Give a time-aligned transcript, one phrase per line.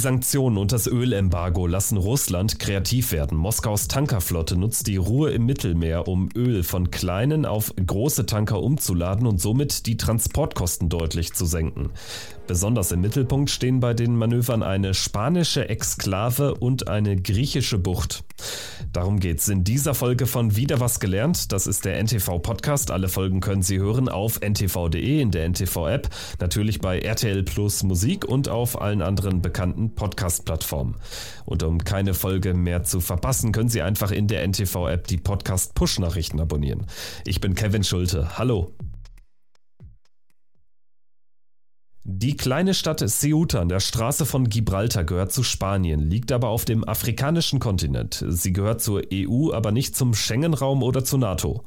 [0.00, 3.38] Sanktionen und das Ölembargo lassen Russland kreativ werden.
[3.38, 9.26] Moskaus Tankerflotte nutzt die Ruhe im Mittelmeer, um Öl von kleinen auf große Tanker umzuladen
[9.26, 11.90] und somit die Transportkosten deutlich zu senken.
[12.50, 18.24] Besonders im Mittelpunkt stehen bei den Manövern eine spanische Exklave und eine griechische Bucht.
[18.92, 21.52] Darum geht's in dieser Folge von Wieder was gelernt.
[21.52, 22.90] Das ist der NTV Podcast.
[22.90, 26.08] Alle Folgen können Sie hören auf ntv.de in der NTV App,
[26.40, 30.96] natürlich bei RTL Plus Musik und auf allen anderen bekannten Podcast-Plattformen.
[31.44, 35.18] Und um keine Folge mehr zu verpassen, können Sie einfach in der NTV App die
[35.18, 36.88] Podcast Push Nachrichten abonnieren.
[37.24, 38.38] Ich bin Kevin Schulte.
[38.38, 38.72] Hallo.
[42.12, 46.64] Die kleine Stadt Ceuta an der Straße von Gibraltar gehört zu Spanien, liegt aber auf
[46.64, 48.24] dem afrikanischen Kontinent.
[48.26, 51.62] Sie gehört zur EU, aber nicht zum Schengen-Raum oder zur NATO.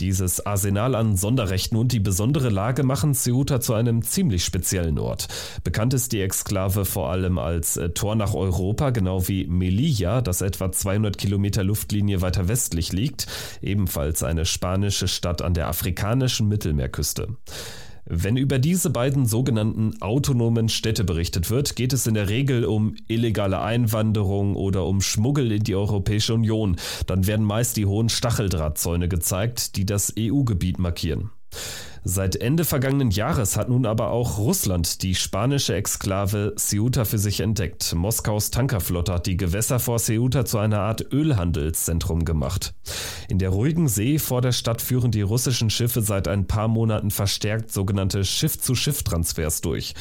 [0.00, 5.28] Dieses Arsenal an Sonderrechten und die besondere Lage machen Ceuta zu einem ziemlich speziellen Ort.
[5.62, 10.40] Bekannt ist die Exklave vor allem als äh, Tor nach Europa, genau wie Melilla, das
[10.40, 13.28] etwa 200 Kilometer Luftlinie weiter westlich liegt,
[13.62, 17.36] ebenfalls eine spanische Stadt an der afrikanischen Mittelmeerküste.
[18.08, 22.94] Wenn über diese beiden sogenannten autonomen Städte berichtet wird, geht es in der Regel um
[23.08, 26.76] illegale Einwanderung oder um Schmuggel in die Europäische Union.
[27.08, 31.30] Dann werden meist die hohen Stacheldrahtzäune gezeigt, die das EU-Gebiet markieren.
[32.08, 37.40] Seit Ende vergangenen Jahres hat nun aber auch Russland die spanische Exklave Ceuta für sich
[37.40, 37.96] entdeckt.
[37.96, 42.74] Moskaus Tankerflotte hat die Gewässer vor Ceuta zu einer Art Ölhandelszentrum gemacht.
[43.28, 47.10] In der ruhigen See vor der Stadt führen die russischen Schiffe seit ein paar Monaten
[47.10, 49.94] verstärkt sogenannte Schiff-zu-Schiff-Transfers durch.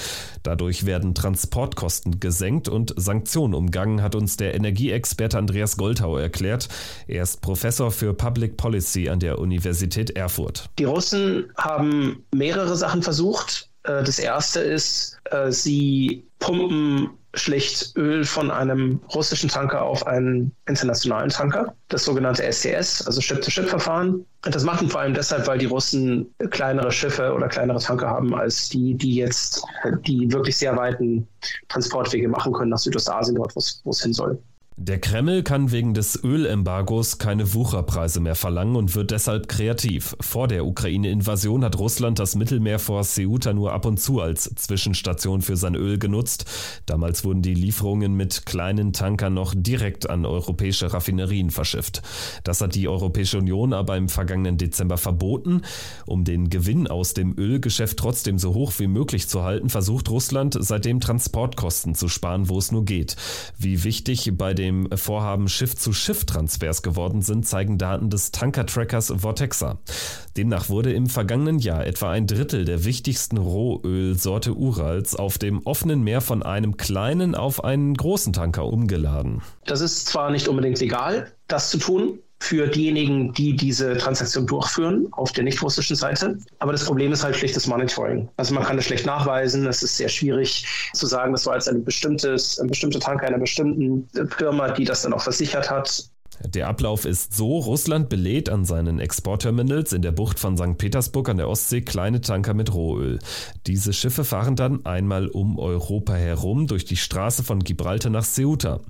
[0.44, 6.70] Dadurch werden Transportkosten gesenkt und Sanktionen umgangen, hat uns der Energieexperte Andreas Goldhau erklärt.
[7.08, 10.70] Er ist Professor für Public Policy an der Universität Erfurt.
[10.78, 11.95] Die Russen haben
[12.34, 13.70] mehrere Sachen versucht.
[13.84, 20.56] Äh, das erste ist, äh, sie pumpen schlicht Öl von einem russischen Tanker auf einen
[20.68, 24.26] internationalen Tanker, das sogenannte STS, also Ship-to-Ship-Verfahren.
[24.44, 28.70] Das machen vor allem deshalb, weil die Russen kleinere Schiffe oder kleinere Tanker haben als
[28.70, 29.64] die, die jetzt
[30.08, 31.28] die wirklich sehr weiten
[31.68, 34.42] Transportwege machen können nach Südostasien, dort, wo es hin soll.
[34.78, 40.18] Der Kreml kann wegen des Ölembargos keine Wucherpreise mehr verlangen und wird deshalb kreativ.
[40.20, 45.42] Vor der Ukraine-Invasion hat Russland das Mittelmeer vor Ceuta nur ab und zu als Zwischenstation
[45.42, 46.44] für sein Öl genutzt.
[46.88, 52.02] Damals wurden die Lieferungen mit kleinen Tankern noch direkt an europäische Raffinerien verschifft.
[52.44, 55.62] Das hat die Europäische Union aber im vergangenen Dezember verboten.
[56.06, 60.58] Um den Gewinn aus dem Ölgeschäft trotzdem so hoch wie möglich zu halten, versucht Russland
[60.60, 63.16] seitdem Transportkosten zu sparen, wo es nur geht.
[63.58, 69.78] Wie wichtig bei den dem Vorhaben Schiff-zu-Schiff-Transfers geworden sind, zeigen Daten des Tanker-Trackers Vortexa.
[70.38, 76.04] Demnach wurde im vergangenen Jahr etwa ein Drittel der wichtigsten Rohölsorte Urals auf dem offenen
[76.04, 79.42] Meer von einem kleinen auf einen großen Tanker umgeladen.
[79.66, 85.08] Das ist zwar nicht unbedingt legal, das zu tun, für diejenigen, die diese Transaktion durchführen
[85.14, 86.38] auf der nicht russischen Seite.
[86.60, 88.30] Aber das Problem ist halt schlicht das Monitoring.
[88.38, 89.66] Also man kann das schlecht nachweisen.
[89.66, 90.64] Es ist sehr schwierig
[90.94, 94.08] zu sagen, das war jetzt ein bestimmtes, ein bestimmter Tanker einer bestimmten
[94.38, 96.06] Firma, die das dann auch versichert hat.
[96.44, 100.78] Der Ablauf ist so, Russland belädt an seinen Exportterminals in der Bucht von St.
[100.78, 103.20] Petersburg an der Ostsee kleine Tanker mit Rohöl.
[103.68, 108.82] Diese Schiffe fahren dann einmal um Europa herum durch die Straße von Gibraltar nach Ceuta.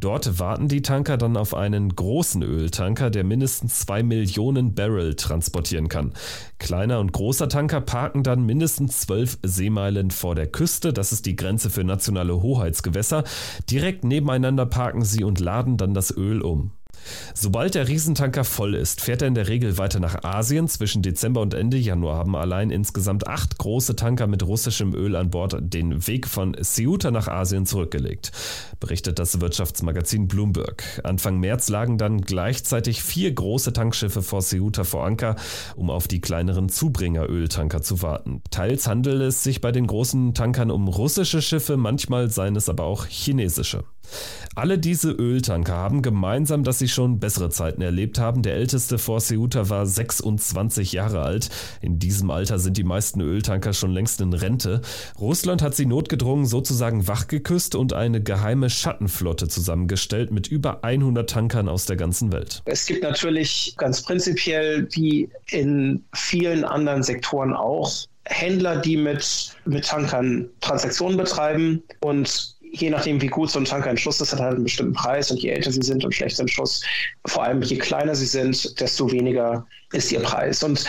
[0.00, 5.88] Dort warten die Tanker dann auf einen großen Öltanker, der mindestens zwei Millionen Barrel transportieren
[5.88, 6.12] kann.
[6.58, 11.36] Kleiner und großer Tanker parken dann mindestens zwölf Seemeilen vor der Küste, das ist die
[11.36, 13.24] Grenze für nationale Hoheitsgewässer.
[13.70, 16.72] Direkt nebeneinander parken sie und laden dann das Öl um.
[17.34, 20.68] Sobald der Riesentanker voll ist, fährt er in der Regel weiter nach Asien.
[20.68, 25.30] Zwischen Dezember und Ende Januar haben allein insgesamt acht große Tanker mit russischem Öl an
[25.30, 28.32] Bord den Weg von Ceuta nach Asien zurückgelegt,
[28.80, 31.00] berichtet das Wirtschaftsmagazin Bloomberg.
[31.04, 35.36] Anfang März lagen dann gleichzeitig vier große Tankschiffe vor Ceuta vor Anker,
[35.76, 38.42] um auf die kleineren Zubringeröltanker zu warten.
[38.50, 42.84] Teils handelt es sich bei den großen Tankern um russische Schiffe, manchmal seien es aber
[42.84, 43.84] auch chinesische.
[44.54, 48.42] Alle diese Öltanker haben gemeinsam, dass sie schon bessere Zeiten erlebt haben.
[48.42, 51.48] Der älteste vor Ceuta war 26 Jahre alt.
[51.80, 54.82] In diesem Alter sind die meisten Öltanker schon längst in Rente.
[55.18, 61.68] Russland hat sie notgedrungen sozusagen wachgeküsst und eine geheime Schattenflotte zusammengestellt mit über 100 Tankern
[61.68, 62.62] aus der ganzen Welt.
[62.66, 67.90] Es gibt natürlich ganz prinzipiell, wie in vielen anderen Sektoren auch,
[68.24, 73.90] Händler, die mit, mit Tankern Transaktionen betreiben und je nachdem, wie gut so ein Tanker
[73.90, 76.42] in Schuss ist, hat halt einen bestimmten Preis und je älter sie sind und schlechter
[76.42, 76.82] in Schuss,
[77.26, 80.62] vor allem je kleiner sie sind, desto weniger ist ihr Preis.
[80.62, 80.84] Und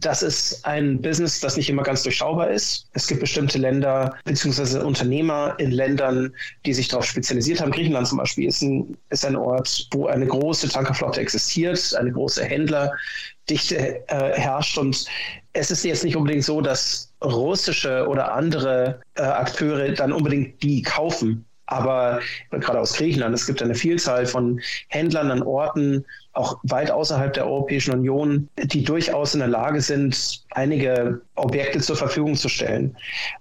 [0.00, 2.88] das ist ein Business, das nicht immer ganz durchschaubar ist.
[2.92, 4.80] Es gibt bestimmte Länder bzw.
[4.80, 6.34] Unternehmer in Ländern,
[6.66, 7.70] die sich darauf spezialisiert haben.
[7.70, 12.44] Griechenland zum Beispiel ist ein, ist ein Ort, wo eine große Tankerflotte existiert, eine große
[12.44, 14.76] Händlerdichte äh, herrscht.
[14.78, 15.06] Und
[15.54, 20.82] es ist jetzt nicht unbedingt so, dass russische oder andere äh, Akteure dann unbedingt die
[20.82, 21.46] kaufen.
[21.66, 22.20] Aber
[22.50, 26.04] gerade aus Griechenland, es gibt eine Vielzahl von Händlern an Orten,
[26.34, 31.96] auch weit außerhalb der Europäischen Union, die durchaus in der Lage sind, einige Objekte zur
[31.96, 32.94] Verfügung zu stellen.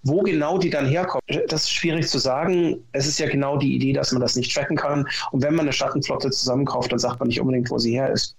[0.03, 2.77] Wo genau die dann herkommen, das ist schwierig zu sagen.
[2.93, 5.05] Es ist ja genau die Idee, dass man das nicht tracken kann.
[5.31, 8.37] Und wenn man eine Schattenflotte zusammenkauft, dann sagt man nicht unbedingt, wo sie her ist.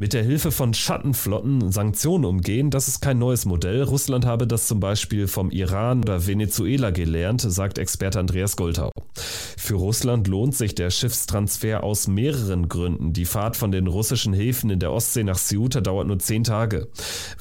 [0.00, 3.82] Mit der Hilfe von Schattenflotten Sanktionen umgehen, das ist kein neues Modell.
[3.82, 8.92] Russland habe das zum Beispiel vom Iran oder Venezuela gelernt, sagt Experte Andreas Goldhau.
[9.58, 13.12] Für Russland lohnt sich der Schiffstransfer aus mehreren Gründen.
[13.12, 16.88] Die Fahrt von den russischen Häfen in der Ostsee nach Ceuta dauert nur zehn Tage.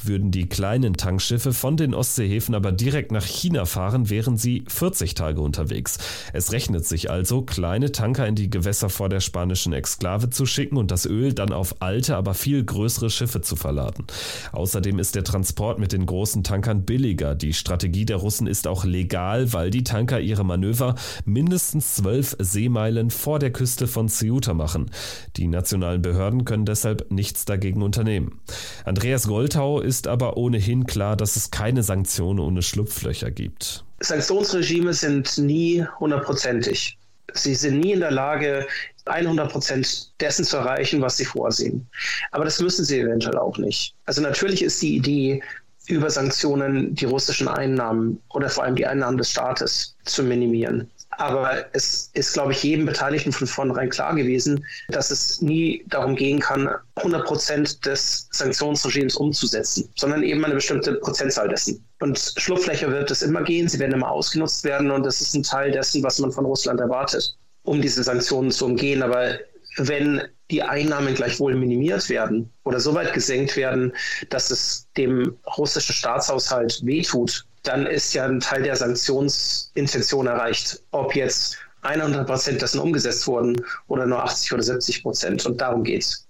[0.04, 5.14] Würden die kleinen Tankschiffe von den Ostseehäfen aber direkt nach China fahren, wären sie 40
[5.14, 5.98] Tage unterwegs.
[6.34, 10.76] Es rechnet sich also, kleine Tanker in die Gewässer vor der spanischen Exklave zu schicken
[10.76, 14.08] und das Öl dann auf alte, aber viel viel größere Schiffe zu verladen.
[14.54, 17.36] Außerdem ist der Transport mit den großen Tankern billiger.
[17.36, 23.12] Die Strategie der Russen ist auch legal, weil die Tanker ihre Manöver mindestens zwölf Seemeilen
[23.12, 24.90] vor der Küste von Ceuta machen.
[25.38, 28.42] Die nationalen Behörden können deshalb nichts dagegen unternehmen.
[28.84, 33.86] Andreas Goldhau ist aber ohnehin klar, dass es keine Sanktionen ohne Schlupflöcher gibt.
[34.00, 36.98] Sanktionsregime sind nie hundertprozentig.
[37.36, 38.66] Sie sind nie in der Lage,
[39.10, 41.88] 100 Prozent dessen zu erreichen, was sie vorsehen.
[42.32, 43.94] Aber das müssen sie eventuell auch nicht.
[44.06, 45.42] Also natürlich ist die Idee,
[45.90, 50.90] über Sanktionen die russischen Einnahmen oder vor allem die Einnahmen des Staates zu minimieren.
[51.18, 56.16] Aber es ist, glaube ich, jedem Beteiligten von vornherein klar gewesen, dass es nie darum
[56.16, 61.84] gehen kann, 100 Prozent des Sanktionsregimes umzusetzen, sondern eben eine bestimmte Prozentzahl dessen.
[62.00, 65.44] Und Schlupflöcher wird es immer gehen, sie werden immer ausgenutzt werden und das ist ein
[65.44, 67.36] Teil dessen, was man von Russland erwartet
[67.70, 69.04] um diese Sanktionen zu umgehen.
[69.04, 69.38] Aber
[69.78, 73.94] wenn die Einnahmen gleichwohl minimiert werden oder so weit gesenkt werden,
[74.32, 80.82] dass es dem russischen Staatshaushalt wehtut, dann ist ja ein Teil der Sanktionsintention erreicht.
[80.90, 83.56] Ob jetzt 100 Prozent dessen umgesetzt wurden
[83.88, 85.46] oder nur 80 oder 70 Prozent.
[85.46, 86.28] Und darum geht es.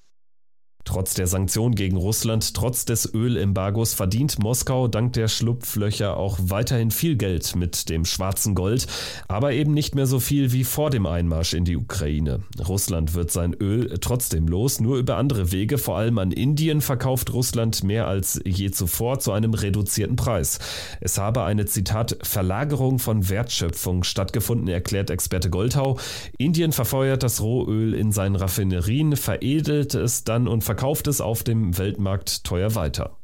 [0.85, 6.89] Trotz der Sanktionen gegen Russland, trotz des Ölembargos verdient Moskau dank der Schlupflöcher auch weiterhin
[6.89, 8.87] viel Geld mit dem schwarzen Gold,
[9.27, 12.39] aber eben nicht mehr so viel wie vor dem Einmarsch in die Ukraine.
[12.67, 17.33] Russland wird sein Öl trotzdem los, nur über andere Wege, vor allem an Indien verkauft
[17.33, 20.57] Russland mehr als je zuvor zu einem reduzierten Preis.
[21.01, 25.99] Es habe eine Zitat Verlagerung von Wertschöpfung stattgefunden, erklärt Experte Goldhau.
[26.39, 31.43] Indien verfeuert das Rohöl in seinen Raffinerien, veredelt es dann und verkauft verkauft es auf
[31.43, 33.17] dem Weltmarkt teuer weiter.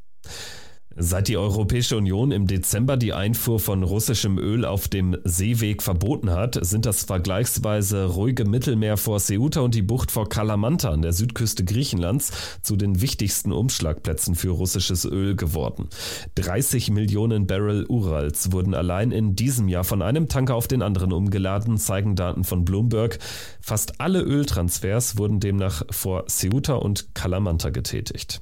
[0.98, 6.32] Seit die Europäische Union im Dezember die Einfuhr von russischem Öl auf dem Seeweg verboten
[6.32, 11.12] hat, sind das vergleichsweise ruhige Mittelmeer vor Ceuta und die Bucht vor Kalamanta an der
[11.12, 12.32] Südküste Griechenlands
[12.62, 15.90] zu den wichtigsten Umschlagplätzen für russisches Öl geworden.
[16.36, 21.12] 30 Millionen Barrel Urals wurden allein in diesem Jahr von einem Tanker auf den anderen
[21.12, 23.20] umgeladen, zeigen Daten von Bloomberg.
[23.60, 28.42] Fast alle Öltransfers wurden demnach vor Ceuta und Kalamanta getätigt.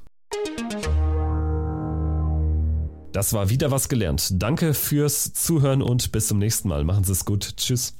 [3.14, 4.42] Das war wieder was gelernt.
[4.42, 6.82] Danke fürs Zuhören und bis zum nächsten Mal.
[6.82, 7.56] Machen Sie es gut.
[7.56, 7.94] Tschüss.